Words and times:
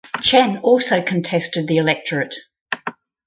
Chen 0.19 0.57
also 0.63 1.03
contested 1.03 1.67
the 1.67 1.77
electorate. 1.77 2.33